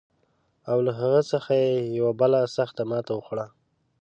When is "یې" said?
1.63-1.73